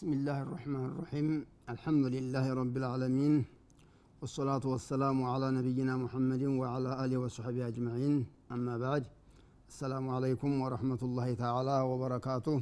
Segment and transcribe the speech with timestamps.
[0.00, 1.28] بسم الله الرحمن الرحيم
[1.74, 3.34] الحمد لله رب العالمين
[4.20, 8.14] والصلاة والسلام على نبينا محمد وعلى آله وصحبه أجمعين
[8.54, 9.04] أما بعد
[9.72, 12.56] السلام عليكم ورحمة الله تعالى وبركاته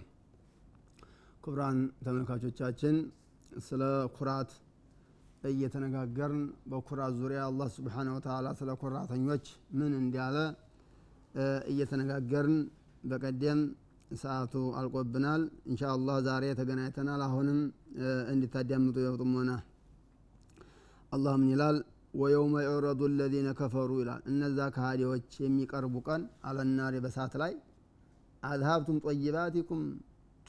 [1.45, 2.95] ክቡራን ተመልካቾቻችን
[3.66, 3.83] ስለ
[4.16, 4.51] ኩራት
[5.53, 6.39] እየተነጋገርን
[6.73, 9.45] በኩራት ዙሪያ አላህ ስብሓነ ወተዓላ ስለ ኩራተኞች
[9.79, 10.37] ምን እንዳለ
[11.73, 12.57] እየተነጋገርን
[13.11, 13.61] በቀደም
[14.18, 17.59] ሰዓቱ አልቆብናል። እንሻ አላህ ዛሬ ተገናኝተናል። አሁንም
[18.34, 19.52] እንድታዳምጡ የጥሞና
[21.11, 21.78] አላህ ምን ይላል
[22.14, 27.53] ወየውመ ዩዕረዱ ለዚነ ከፈሩ ይላል። እነዛ ከሃዲዎች የሚቀርቡ ቀን አለናሪ በሳት ላይ
[28.44, 29.81] አዝሀብቱም ጠይባቲኩም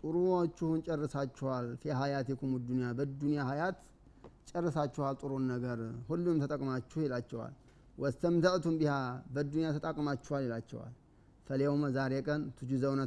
[0.01, 3.79] ጥሩዎቹን ጨርሳችኋል። ፊ ሀያቲኩም ዱኒያ በዱኒያ ሀያት
[4.51, 7.55] ጨርሳችኋል። ጥሩን ነገር ሁሉም ተጠቅማችሁ ይላቸዋል።
[7.99, 8.95] ወስተምተዕቱም ቢሃ
[9.35, 10.93] በዱኒያ ተጣቅማችኋል ይላቸዋል
[11.51, 13.01] ፈሊየውመ ዛሬ ቀን ቱጅዘውነ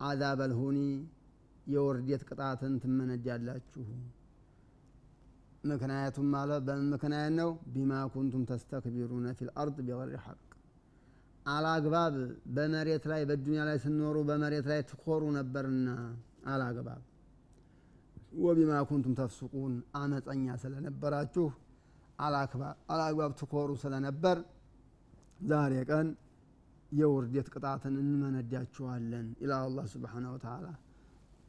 [0.00, 0.78] አዛብ አልሁኒ
[1.66, 3.82] የውርዴት ቅጣትን ትመነድ ያላችሁ
[5.64, 7.50] ምክንያቱም አለ በምን ምክንያት ነው?
[7.72, 10.38] ቢማ ኩንቱም ተስተክቢሩነ ፊ ልአርድ ቢገይሪ ሐቅ።
[11.46, 12.14] አላግባብ
[12.54, 15.88] በመሬት ላይ በዱኒያ ላይ ስኖሩ በመሬት ላይ ትኮሩ ነበርና
[16.52, 17.02] አላግባብ።
[18.38, 21.46] ወቢማ ኩንቱም ተፍሱቁን አመፀኛ ስለነበራችሁ
[22.92, 24.38] አላግባብ ትኮሩ ስለነበር
[25.46, 26.08] ዛሬ ቀን
[26.92, 30.66] የውርዴት ቅጣትን እንመነዳችኋለን ይላል አላህ ስብሓነ ወተዓላ።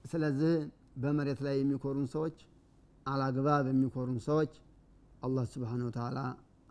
[0.06, 0.54] ስለዚህ
[1.02, 2.38] በመሬት ላይ የሚኮሩን ሰዎች
[3.06, 4.54] አላግባብ የሚኮሩን ሰዎች
[5.24, 6.20] አላህ ስብሓነ ወተዓላ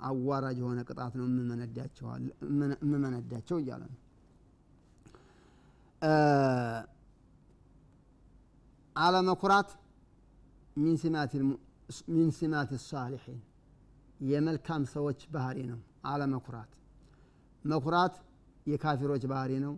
[0.00, 1.26] አዋራጅ የሆነ ቅጣት ነው
[2.82, 3.98] የምመነዳቸው እያለ ነው።
[8.96, 9.70] አለመኩራት
[12.08, 13.38] ሚን ሲማት ሳሊሒን
[14.28, 16.70] የመልካም ሰዎች ባህሪ ነው አለመኩራት።
[17.64, 18.14] መኩራት
[18.68, 19.74] የካፊሮች ባህሪ ነው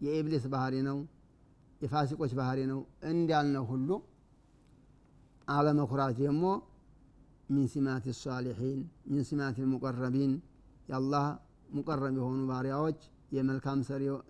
[0.00, 0.98] የኢብሊስ ባህሪ ነው
[1.80, 2.80] የፋሲቆች ባህሪ ነው
[3.10, 3.90] እንዳልነው ሁሉ
[5.48, 6.44] አለመኩራት ደግሞ
[7.50, 8.80] ሚን ሲማት ሳሊሒን
[9.12, 10.32] ሚን ሲማት ሙቀረቢን
[10.88, 11.24] የአላህ
[11.74, 13.00] ሙቀረብ የሆኑ ባሪያዎች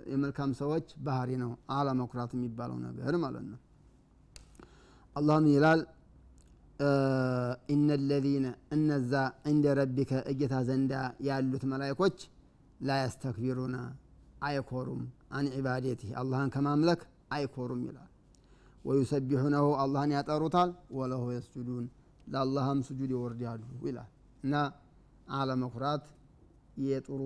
[0.08, 3.58] የመልካም ሰዎች ባህሪ ነው አለመኩራት የሚባለው ነገር ማለት ነው።
[5.16, 5.80] አላህም ይላል
[7.72, 8.46] ኢነ ለዚነ
[8.76, 9.12] እነዛ
[9.50, 10.92] እንደ ረቢከ እጌታ ዘንዳ
[11.26, 12.16] ያሉት መላይኮች
[12.80, 13.76] ላ ያስተክቢሩና
[14.42, 15.02] አይኮሩም
[15.36, 17.00] አን ዒባዴትህ አላህን ከማምለክ
[17.36, 18.08] አይኮሩም ይላል
[18.84, 21.84] ወዩሰቢሑነሁ አላህን ያጠሩታል ወለሁ የስጁዱን
[22.26, 24.10] ለአላህም ስጁድ ይወርዳሉ ይላል
[24.44, 24.54] እና
[25.38, 26.04] አለመኩራት
[26.86, 27.20] የጥሩ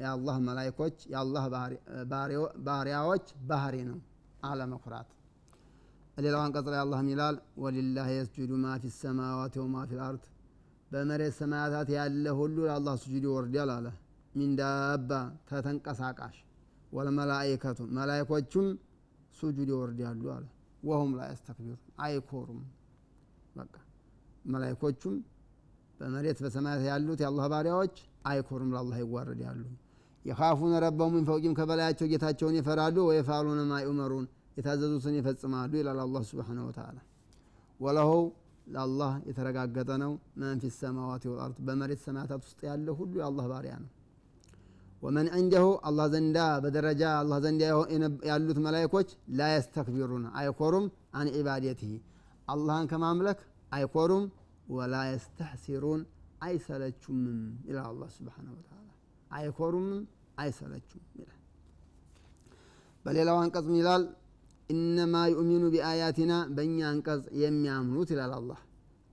[0.00, 1.44] የአላህ መላይኮች የአላህ
[2.66, 3.98] ባሪያዎች ባህሪ ነው
[4.48, 5.08] አለመኩራት
[6.16, 10.24] ሌላው አንቀጽ ላይ አላህ ይላል ወሊላህ የስጁዱ ማ ፊ ሰማዋት ወማ ፊ ልአርድ
[10.92, 13.86] በመሬት ሰማያታት ያለ ሁሉ ለአላህ ስጁድ ይወርዳል አለ
[14.38, 15.10] ሚን ዳባ
[15.48, 16.36] ተተንቀሳቃሽ
[16.92, 18.66] ወልመላይከቱ መላይኮቹም
[19.38, 20.44] ሱጁድ ይወርዳሉ አለ።
[20.82, 22.60] ወሁም ላ ያስተክቢሩ አይኮሩም።
[23.56, 23.74] በቃ
[24.52, 25.14] መላይኮቹም
[26.00, 27.94] በመሬት በሰማያት ያሉት የአላህ ባሪያዎች
[28.30, 29.62] አይኮሩም ለአላህ ይዋረዳሉ።
[30.24, 36.58] የካፉነ ረበሁ ምን ፈውቂም ከበላያቸው ጌታቸውን ይፈራሉ ወየፋሉነ ማ ዩመሩን የታዘዙትን ይፈጽማሉ ይላል አላህ ስብሓነ
[36.68, 36.98] ወተዓላ።
[37.80, 38.10] ወለሁ
[38.66, 43.90] ለአላህ የተረጋገጠ ነው። መን ፊ ሰማዋት ወልአርድ በመሬት ሰማያታት ውስጥ ያለ ሁሉ የአላህ ባሪያ ነው
[45.02, 47.62] ወመን ዐንደሁ አላህ ዘንዳ በደረጃ አላህ ዘንዳ
[48.28, 50.86] ያሉት መላይኮች ላ የስተክቢሩን አይኮሩም
[51.18, 51.92] አን ዒባዴትህ
[52.48, 53.40] አላህን ከማምለክ
[53.72, 54.24] አይኮሩም
[54.70, 56.00] ወላ የስተሕሲሩን
[56.42, 57.38] አይሰለቹምም
[57.68, 58.88] ይላል አላህ ስብሓነ ወተዓላ።
[59.30, 60.00] አይኮሩምም
[60.42, 61.34] አይሰለቹም ይላል።
[63.04, 64.02] በሌላው አንቀጽ ይላል?
[64.70, 68.58] ኢነማ ዩእሚኑ ቢአያቲና በእኛ አንቀጽ የሚያምኑት ይላል አላህ።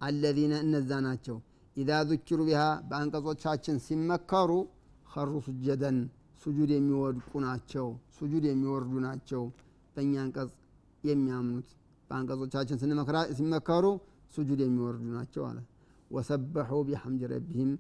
[0.02, 1.38] አለዚነ እነዛ ናቸው።
[1.76, 4.52] ኢዛ ذኪሩ ቢሃ በአንቀጾቻችን ሲመከሩ
[5.16, 5.98] ኸሩ ሱጀደን
[6.44, 9.44] ሱጁድ የሚወድቁ ናቸው ሱጁድ የሚወርዱ ናቸው።
[9.96, 10.52] በእኛ አንቀጽ
[11.04, 11.70] የሚያምኑት
[12.10, 12.78] በአንቀጾቻችን
[13.38, 13.86] ሲመከሩ
[14.34, 15.60] ሱጁድ የሚወርዱ ናቸው አለ።
[16.12, 17.72] ወሰበሑ ቢሐምድ ረቢህም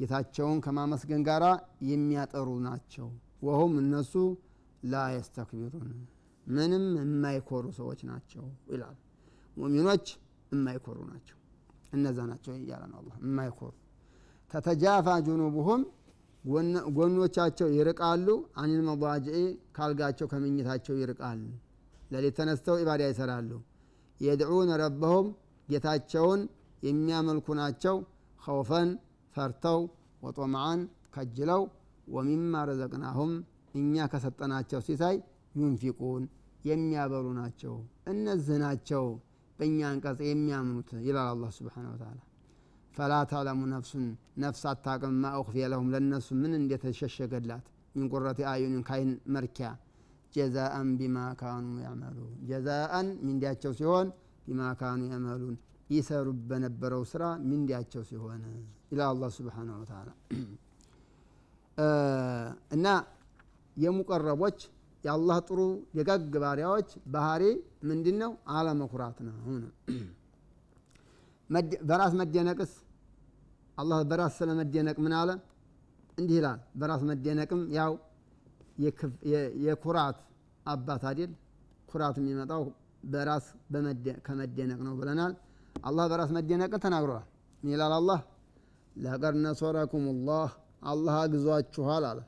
[0.00, 1.44] ጌታቸውን ከማመስገን ጋር
[1.90, 3.08] የሚያጠሩ ናቸው።
[3.46, 4.12] ወሁም እነሱ
[4.84, 5.90] ላ የስተክቢሩን
[6.46, 8.96] ምንም የማይኮሩ ሰዎች ናቸው ይላል።
[9.56, 10.06] ሙሚኖች
[10.52, 11.36] የማይኮሩ ናቸው።
[11.92, 13.72] እነዛ ናቸው እያለ ነው አላ የማይኮሩ።
[14.50, 15.82] ተተጃፋ ጁኑቡሁም
[16.96, 18.26] ጎኖቻቸው ይርቃሉ
[18.60, 19.38] አኒል መضጅዒ
[19.76, 21.40] ካልጋቸው ከመኝታቸው ይርቃል።
[22.10, 23.50] ለሌት ተነስተው ኢባዳ ይሰራሉ።
[24.20, 25.26] የድዑነ ረበሁም
[25.68, 26.40] ጌታቸውን
[26.82, 27.96] የሚያመልኩ ናቸው።
[28.42, 28.90] ኸውፈን
[29.36, 29.80] ፈርተው
[30.22, 30.80] ወጦምዓን
[31.14, 31.62] ከጅለው
[32.08, 33.32] ወሚማ ረዘቅናሁም
[33.74, 35.16] እኛ ከሰጠናቸው ሲሳይ
[35.54, 36.22] ዩንፊቁን
[36.64, 37.74] የሚያበሉ ናቸው።
[38.12, 39.04] እነዚህ ናቸው
[39.58, 42.18] በእኛ አንቀጽ የሚያምኑት ይላል አላህ ስብሓን ወተላ
[43.00, 44.02] ፈላ ተዕለሙ ነፍሱን
[44.42, 47.62] ነፍስ አታቅም ማ ኡኽፊየ ለሁም ለእነሱ ምን እንደተሸሸገላት?
[47.94, 49.68] ሚን ቁረቲ አዩንን ካይን መርኪያ።
[50.34, 54.08] ጀዛአን ቢማ ካኑ ያዕመሉን። ጀዛአን ሚንዲያቸው ሲሆን
[54.46, 55.56] ቢማ ካኑ ያዕመሉን።
[55.90, 58.42] ይሰሩ በነበረው ስራ ሚንዲያቸው ሲሆን
[58.92, 60.08] ይላል አላህ ስብሓነሁ ወተዓላ።
[62.76, 62.86] እና
[63.76, 64.58] የሙቀረቦች
[65.04, 65.58] የአላህ ጥሩ
[65.96, 67.42] ደጋግ ባሪያዎች ባህሪ
[67.84, 68.32] ምንድን ነው?
[68.56, 69.36] አለመኩራት ነው።
[71.88, 72.72] በራስ መደነቅስ
[73.80, 75.30] አላህ በራስ ስለ መደነቅ ምን አለ?
[76.18, 77.92] እንዲህ ይላል። በራስ መደነቅም ያው
[79.64, 80.18] የኩራት
[80.66, 81.32] አባት አይደል?
[81.88, 82.62] ኩራት የሚመጣው
[83.04, 83.46] በራስ
[84.26, 85.32] ከመደነቅ ነው ብለናል።
[85.84, 87.26] አላህ በራስ መደነቅን ተናግረዋል።
[87.62, 88.20] ምን ይላል አላህ?
[88.96, 90.50] لقد نصركم الله
[90.84, 92.20] አላህ አግዟችኋል አለ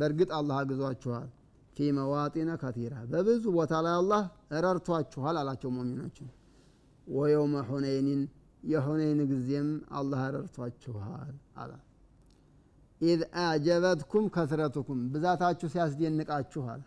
[0.00, 1.28] በእርግጥ አላህ አግዟችኋል
[1.76, 4.22] في مواطن كثيرة በብዙ ቦታ ላይ አላህ
[4.64, 6.28] ረርቷችኋል አላቸው ሙሚኖችን
[7.06, 8.22] ويوم حنين
[8.62, 9.68] የሁነይን ጊዜም
[9.98, 11.72] አላህ ረርቷችኋል አለ።
[13.00, 16.82] إذ أعجبتكم كثرتكم ብዛታችሁ ሲያስደንቃችሁ አለ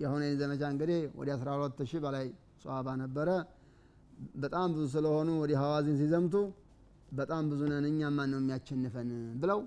[0.00, 2.26] የሁነይን ዘመቻ እንግዲህ ወደ 12 ሺህ በላይ
[2.62, 3.28] ሰሃባ ነበረ።
[4.42, 6.34] በጣም ብዙ ስለሆኑ ወደ ሐዋዚን ሲዘምቱ
[7.12, 9.10] በጣም ብዙ ነን እኛ ማን ነው የሚያቸንፈን
[9.42, 9.60] ብለው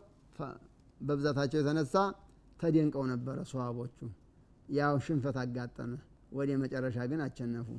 [0.99, 1.95] በብዛታቸው የተነሳ
[2.59, 3.97] ተደንቀው ነበረ ሰሃቦቹ
[4.69, 5.91] ያው ሽንፈት አጋጠመ
[6.37, 7.69] ወደ መጨረሻ ግን አቸነፉ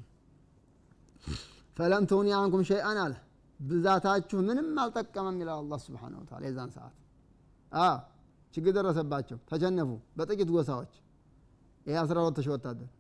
[1.77, 3.13] ፈለም ትሁኒ አንኩም ሸይአን አለ
[3.63, 6.95] ብዛታችሁ ምንም አልጠቀመም ይላል አላህ ስብሓን ወተዓላ የዛን ሰዓት።
[8.55, 10.93] ችግር ደረሰባቸው ተቸነፉ በጥቂት ጎሳዎች።
[11.87, 12.91] ይህ አስራ ሁለት ሺህ ወታደር።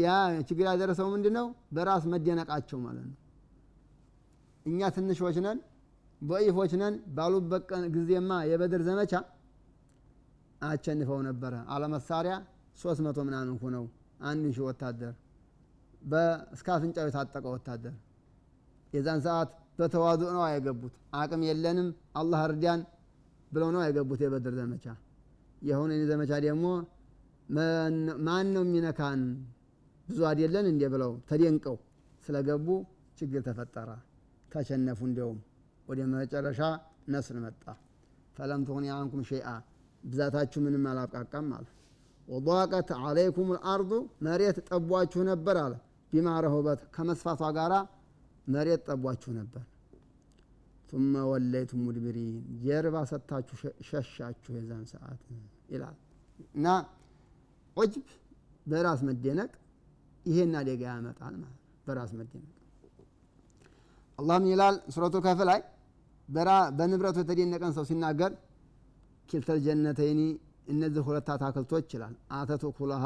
[0.00, 0.12] ያ
[0.48, 3.16] ችግር ያደረሰው ምንድን ነው በራስ መደነቃቸው ማለት ነው።
[4.66, 5.58] እኛ ትንሾች ነን
[6.20, 7.64] በኢፎች ነን ባሉበት
[7.94, 9.12] ጊዜማ የበድር ዘመቻ
[10.62, 12.34] አቸንፈው ነበረ። አለመሳሪያ
[12.78, 13.84] ሶስት መቶ ምናምን ሁነው
[14.22, 15.14] አንድ ሺህ ወታደር
[16.54, 17.94] እስከ አፍንጫው የታጠቀ ወታደር።
[18.92, 22.80] የዛን ሰዓት በተዋዱ ነው አይገቡት አቅም የለንም አላህ እርዳን
[23.52, 24.86] ብለው ነው አይገቡት የበድር ዘመቻ።
[25.62, 26.64] የሁነን ዘመቻ ደግሞ
[28.26, 29.20] ማን ነው የሚነካን?
[30.06, 31.76] ብዙ አይደለን እንዴ ብለው ተደንቀው
[32.26, 32.66] ስለገቡ
[33.18, 33.88] ችግር ተፈጠረ።
[34.52, 35.38] ተሸነፉ እንዲያውም
[35.88, 36.60] ወደ መጨረሻ
[37.08, 37.64] ነስር መጣ።
[38.36, 39.48] ፈለም ትሁኒ አንኩም ሸይአ።
[40.02, 41.66] ብዛታችሁ ምንም አላብቃቃም አለ።
[42.28, 43.90] ወضاቀት አለይኩም ልአርዱ
[44.26, 45.74] መሬት ጠቧችሁ ነበር አለ
[46.12, 47.74] ቢማ ረሁበት ከመስፋቷ ጋራ
[48.46, 49.64] መሬት ጠቧችሁ ነበር።
[50.90, 53.56] ثم ወለይቱም ሙድብሪን ጀርባ ሰጥታችሁ
[53.88, 55.22] ሸሻችሁ የዛን ሰዓት
[55.72, 55.96] ይላል።
[56.56, 56.66] እና
[57.76, 58.06] ዑጅብ
[58.66, 59.50] በራስ መደነቅ
[60.24, 62.54] ይሄን አደጋ ያመጣል ማለት በራስ መደነቅ
[64.18, 64.76] አላህም ይላል?
[64.94, 65.60] ሱረቱ ከፍ ላይ
[66.78, 68.32] በንብረቱ የተደነቀን ሰው ሲናገር
[69.28, 70.20] ኪልተል ጀነተይኒ
[70.72, 73.04] እነዚህ ሁለት አታክልቶች ይላል። አተቱ ኩለሃ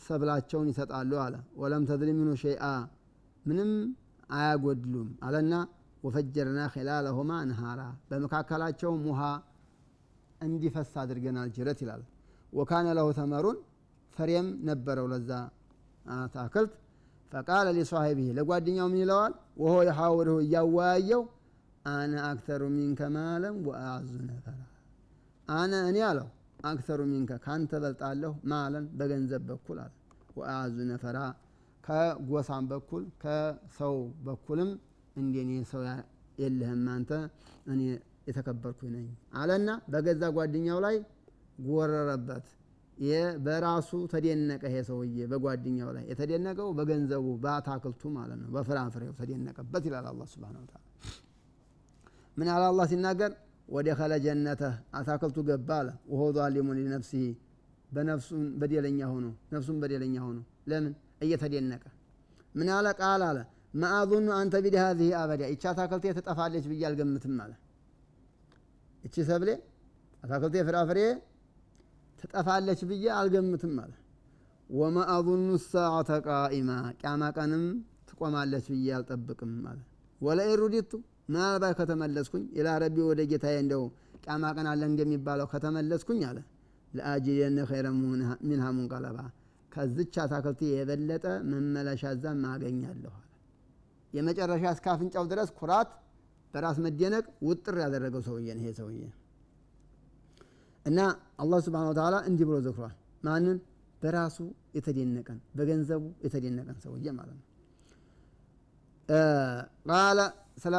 [0.00, 2.64] ሰብላቸውን ይሰጣሉ አለ። ወለም ተድሊም ሚኑ ሸይአ
[3.44, 3.70] ምንም
[4.30, 5.54] አያጎድሉም አለና
[6.02, 9.20] ወፈጀርና ኺላለሁማ አንሃራ በመካከላቸውም ውሃ
[10.40, 12.02] እንዲፈስ አድርገናል ጅረት ይላል።
[12.52, 13.58] ወካነ ለሁ ተመሩን
[14.16, 15.30] ፍሬም ነበረው ለዛ
[16.06, 16.72] አታክልት።
[17.32, 19.32] ፈቃለ ሊሷሂቢህ ለጓደኛው ምን ይለዋል?
[19.62, 21.22] ወሆ የሐውርሁ እያወያየው
[21.84, 24.58] አነ አክተሩ ሚንከ ማለም ወአዙ ነፈራ።
[25.48, 26.28] አነ እኔ አለው
[26.64, 29.92] አክተሩ ሚንከ ካንተ በልጣለሁ ማለን በገንዘብ በኩል አለ።
[30.36, 31.18] ወአዙ ነፈራ
[31.84, 34.70] ከጎሳም በኩል ከሰው በኩልም
[35.16, 35.82] እንደኔ ሰው
[36.42, 37.10] የለህም አንተ
[37.72, 37.80] እኔ
[38.28, 39.06] የተከበርኩ ነኝ
[39.40, 40.96] አለና በገዛ ጓደኛው ላይ
[41.66, 42.46] ጎረረበት።
[43.44, 50.22] በራሱ ተደነቀ ይሄ ሰውዬ በጓደኛው ላይ የተደነቀው በገንዘቡ በአታክልቱ ማለት ነው በፍራፍሬው ተደነቀበት ይላል አላ
[50.32, 50.82] ስብን ታላ
[52.36, 53.32] ምን አለ አላ ሲናገር
[53.72, 54.62] ወደ ከለ ጀነተ
[54.94, 57.26] አታክልቱ ገባ አለ። ወሆ ዛሊሙን ሊነፍሲህ
[57.90, 60.38] በነፍሱን በደለኛ ሆኖ ነፍሱን በደለኛ ሆኖ
[60.70, 60.92] ለምን?
[61.24, 61.84] እየተደነቀ።
[62.54, 62.86] ምን አለ?
[63.00, 63.38] ቃል አለ
[63.74, 67.52] ማአዙኑ አንተ ቢድ ሀዚህ አበዳ ይቺ አታክልቴ ትጠፋለች ብዬ አልገምትም አለ።
[69.04, 69.50] እቺ ሰብሌ
[70.22, 70.98] አታክልቴ ፍራፍሬ
[72.18, 73.92] ትጠፋለች ብዬ አልገምትም አለ።
[74.70, 77.64] ወማ አظኑ ሳዓተ ቃኢማ ቅያማ ቀንም
[78.08, 79.80] ትቆማለች ብዬ አልጠብቅም አለ።
[80.20, 80.92] ወለኢን ሩዲቱ
[81.28, 83.82] ምናልባት ከተመለስኩኝ ኢላ ረቢ ወደ ጌታዬ እንደው
[84.24, 86.38] ቅያማ ቀን አለ እንደሚባለው ከተመለስኩኝ አለ
[86.92, 87.86] ለአጅደነ ኸይረ
[88.42, 89.18] ሚንሃ ሙንቀለባ
[89.72, 93.28] ከዝች አታክልት የበለጠ መመለሻ ዛም ማገኛለሁ አለ።
[94.12, 95.90] የመጨረሻ እስከ አፍንጫው ድረስ ኩራት
[96.54, 99.00] በራስ መደነቅ ውጥር ያደረገው ሰውዬ ነው ይሄ ሰውዬ።
[100.86, 100.98] እና
[101.42, 103.58] አላህ ስብሓን ወተዓላ እንዲህ ብሎ ዘክሯል። ማንን?
[104.02, 104.36] በራሱ
[104.76, 107.44] የተደነቀን በገንዘቡ የተደነቀን ሰውዬ ማለት ነው
[109.88, 110.20] ቃለ
[110.62, 110.76] ስለ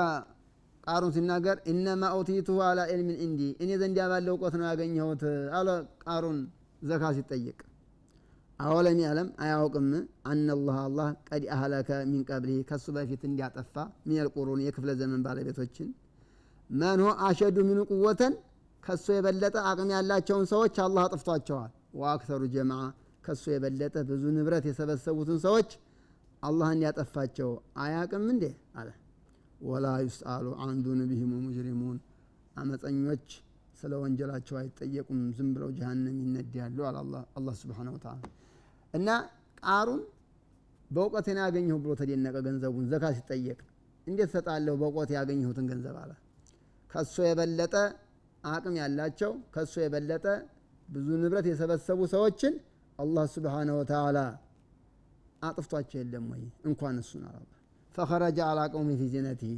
[0.88, 5.22] ቃሩን ሲናገር እነማ ኦቲቱሁ አላ ዕልሚን እንዲ እኔ ዘንድ ባለ እውቀት ነው ያገኘሁት
[5.58, 5.70] አለ
[6.06, 6.40] ቃሩን
[6.82, 7.60] ዘካ ሲጠይቅ
[8.60, 9.88] አወለም ያለም አያውቅም።
[10.32, 13.76] አነላህ አላህ ቀድ አህለከ ሚን ቀብሊህ ከሱ በፊት እንዲያጠፋ
[14.08, 15.88] ሚነል ቁሩን የክፍለ ዘመን ባለቤቶችን።
[16.70, 18.34] መን ሆ አሸዱ ሚኑ ቁወተን
[18.84, 22.84] ከሱ የበለጠ አቅም ያላቸውን ሰዎች አላህ አጥፍቷቸዋል። ወአክተሩ ጀማዓ
[23.26, 25.70] ከሱ የበለጠ ብዙ ንብረት የሰበሰቡትን ሰዎች
[26.44, 27.50] አላህ እንዲያጠፋቸው
[27.84, 28.46] አያቅም እንዴ
[28.76, 28.90] አለ።
[29.62, 31.98] ወላ ዩስአሉ አን ዙኑቢሂም ሙጅሪሙን
[32.56, 33.28] አመፀኞች
[33.82, 36.98] ስለ ወንጀላቸው አይጠየቁም፣ ዝም ብለው ጀሃነም ይነዳሉ አለ
[37.38, 38.24] አላህ ሱብሓነሁ ወተዓላ።
[38.94, 39.08] እና
[39.64, 40.02] ቃሩን
[40.92, 43.60] በእውቀቴን ያገኘሁ ብሎ ተደነቀ። ገንዘቡን ዘካ ሲጠየቅ
[44.08, 46.12] እንዴት ሰጣለሁ በእውቀት ያገኘሁትን ገንዘብ አለ።
[46.92, 47.76] ከሱ የበለጠ
[48.44, 50.26] አቅም ያላቸው ከሱ የበለጠ
[50.88, 52.54] ብዙ ንብረት የሰበሰቡ ሰዎችን
[53.00, 54.18] አላህ ሱብሓነሁ ወተዓላ
[55.44, 57.38] አጥፍቷቸው የለም ወይ እንኳን እሱን አላ
[57.96, 59.54] ፈኸረጀ አላ ቀውሚ ፊ ዚነቲሂ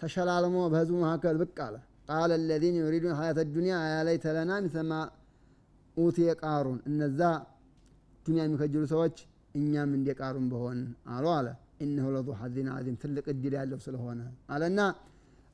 [0.00, 1.76] ተሸላልሞ በህዝቡ መካከል ብቅ አለ።
[2.08, 4.92] ቃለ አለዚነ ዩሪዱን ሀያተ ዱንያ አያ ለይተ ለና ሚስለ
[5.96, 7.20] ኡቲየ ቃሩን እነዛ
[8.26, 9.16] ዱንያ የሚከጅሉ ሰዎች
[9.54, 10.78] እኛም እንደ ቃሩን በሆን
[11.14, 11.46] አሉ አለ።
[11.84, 14.20] ኢነሁ ለዙ ሐዚን ዓዚም ትልቅ እድል ያለው ስለሆነ
[14.54, 14.80] አለና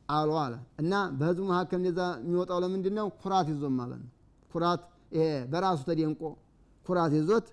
[0.08, 3.06] አሉ አለ እና በህዝቡ መካከል እንደዛ የሚወጣው ለምንድን ነው?
[3.22, 4.02] ኩራት ይዞም ማለት
[4.50, 4.82] ኩራት
[5.16, 6.22] ይሄ በራሱ ተደንቆ
[6.86, 7.46] ኩራት ይዞት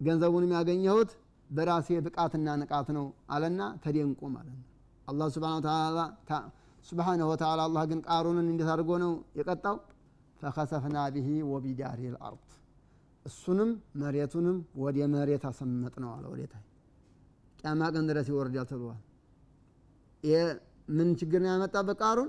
[0.00, 1.10] ገንዘቡንም ያገኘሁት
[1.50, 4.64] በራሴ ብቃትና ንቃት ነው አለና ተደንቆ ማለት ነው።
[5.08, 5.28] አላህ
[6.88, 9.76] ሱብሓነሁ ወተዓላ አላህ ግን ቃሩንን እንዴት አድርጎ ነው የቀጣው?
[10.40, 12.44] ፈከሰፍና ብሂ ወቢዳሪ ልአርድ
[13.24, 16.54] እሱንም መሬቱንም ወደ መሬት አሰመጥ ነው አለ። ወዴታ
[17.60, 19.00] ቅያማ ቀን ድረስ ይወርዳል ተብሏል።
[20.88, 21.96] ምን ችግር ነው ያመጣበት?
[22.02, 22.28] ቃሩን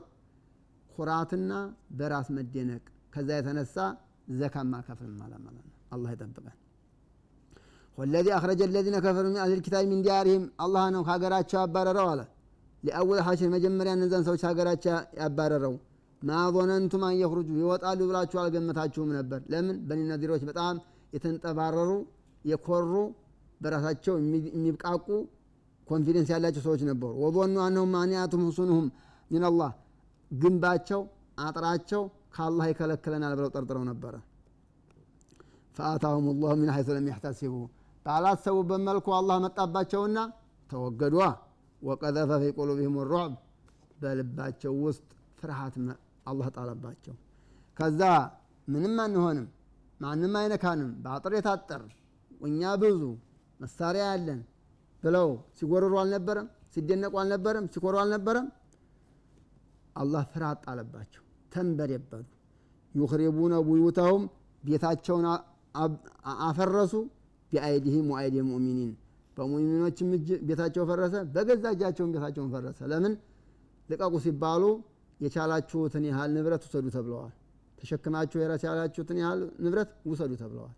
[0.89, 1.51] ኩራትና
[1.97, 2.83] በራስ መደነቅ
[3.13, 3.75] ከዛ የተነሳ
[4.39, 6.57] ዘካማ ከፍልም ማለት ማለት ነው። አላህ ይጠብቃል።
[7.99, 12.21] هو الذي أخرج الذين كفروا من أهل الكتاب من ديارهم አላህ ነው ከሀገራቸው ያባረረው አለ።
[12.83, 14.91] لأول الحشر መጀመሪያ እነዛን ሰዎች ሀገራቸው
[15.21, 15.73] ያባረረው
[16.21, 17.15] ما ظننتم أن
[17.57, 20.75] ይወጣሉ ብላችሁ አልገመታችሁም ነበር። ለምን በኒ ነዚሮች በጣም
[21.13, 21.91] የተንጠባረሩ
[22.45, 22.93] የኮሩ
[23.61, 24.15] በራሳቸው
[24.55, 25.07] የሚብቃቁ
[25.87, 28.87] confidence ያላቸው ሰዎች ነበሩ። وظنوا أنهم مانعتهم حصونهم
[29.31, 29.71] ሚነላህ
[30.31, 31.01] ግንባቸው
[31.39, 32.01] አጥራቸው
[32.35, 34.15] ከአላህ ይከለክለናል ብለው ጠርጥረው ነበረ።
[35.77, 37.53] ፈአታሁም ላሁ ሚን ሐይሱ ለም ያሕተሲቡ
[38.09, 40.19] ባላሰቡበት መልኩ አላህ መጣባቸውና
[40.69, 41.15] ተወገዷ።
[41.81, 43.33] ወቀዘፈ ፊ ቁሉቢሂም ሩዕብ
[44.01, 45.05] በልባቸው ውስጥ
[45.39, 45.75] ፍርሃት
[46.25, 47.15] አላህ ጣለባቸው።
[47.77, 48.01] ከዛ
[48.67, 49.45] ምንም አንሆንም፣
[49.99, 51.83] ማንም አይነካንም፣ በአጥር የታጠር
[52.41, 53.01] እኛ ብዙ
[53.59, 54.41] መሳሪያ ያለን
[55.03, 56.47] ብለው ሲጎርሩ አልነበረም?
[56.73, 57.65] ሲደነቁ አልነበረም?
[57.73, 58.47] ሲኮሩ አልነበረም?
[59.95, 61.23] አላህ ፍርሃት ጣለባቸው፣
[61.53, 62.25] ተንበደበዱ።
[62.93, 64.23] يخربون بيوتهم
[64.63, 65.25] ቤታቸውን
[66.47, 66.93] አፈረሱ።
[67.51, 68.91] بأيديهم وأيدي المؤمنين
[69.37, 73.13] በሙእሚኖችም እጅ ቤታቸው ፈረሰ፣ በገዛ እጃቸውን ቤታቸውን ፈረሰ። ለምን
[73.89, 74.63] ልቀቁ ሲባሉ
[75.19, 77.33] የቻላችሁትን ያህል ንብረት ውሰዱ ተብለዋል።
[77.77, 80.75] ተሸክማችሁ የቻላችሁትን ያህል ንብረት ውሰዱ ተብለዋል።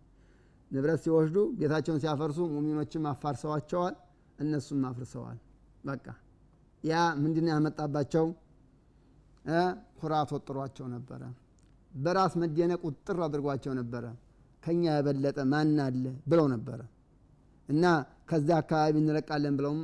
[0.70, 3.94] ንብረት ሲወስዱ ቤታቸውን ሲያፈርሱ ሙሚኖችም አፋርሰዋቸዋል፣
[4.38, 5.38] እነሱም አፍርሰዋል።
[5.84, 6.06] በቃ
[6.84, 8.26] ያ ምንድን ያመጣባቸው
[10.00, 11.22] ኩራት ወጥሯቸው ነበረ።
[11.92, 14.04] በራስ መደነቅ ውጥር አድርጓቸው ነበረ።
[14.62, 16.80] ከኛ የበለጠ ማን አለ ብለው ነበረ
[17.68, 17.84] እና
[18.30, 19.80] ከዚያ አካባቢ እንለቃለን ብለውም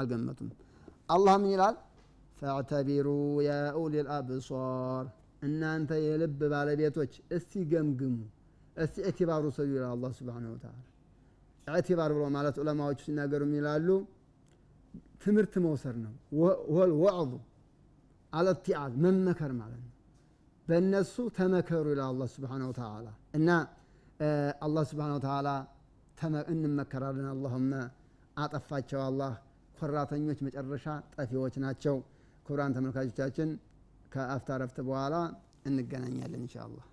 [0.00, 0.48] አልገመቱም።
[1.14, 1.76] አላህ ምን ይላል?
[2.38, 3.08] ፈዕተቢሩ
[3.46, 3.52] ያ
[4.16, 5.06] አብሷር
[5.42, 8.16] እናንተ የልብ ባለቤቶች እስቲ ገምግሙ፣
[8.76, 10.78] እስቲ እዕትባሩ ሰዩ ይላል አላህ ሱብሓነሁ ወተዓላ።
[11.66, 13.88] እዕትባር ብሎ ማለት ዑለማዎቹ ሲናገሩ የሚላሉ
[15.22, 16.12] ትምህርት መውሰድ ነው።
[16.74, 17.32] ወል ወዕዙ
[18.32, 19.92] አለትዓዝ መመከር ማለት ነው።
[20.66, 23.06] በእነሱ ተመከሩ ይላል አላህ ሱብሓነሁ ወተዓላ
[23.38, 23.48] እና
[24.60, 25.48] አላህ ሱብሓነሁ ወተዓላ
[26.52, 27.72] እንመከራለን። አላሁመ
[28.36, 29.32] አጠፋቸው አላህ
[29.78, 31.96] ኮራተኞች መጨረሻ ጠፊዎች ናቸው።
[32.46, 33.50] ክቡራን ተመልካቾቻችን
[34.12, 35.14] ከአፍታ ረፍት በኋላ
[35.66, 36.86] እንገናኛለን ኢንሻ አላህ።